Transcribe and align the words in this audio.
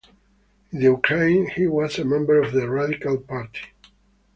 In 0.71 0.79
the 0.79 0.85
Ukraine, 0.85 1.47
he 1.51 1.67
was 1.67 1.99
a 1.99 2.03
member 2.05 2.41
of 2.41 2.53
the 2.53 2.67
Radical 2.67 3.19
Party. 3.19 3.67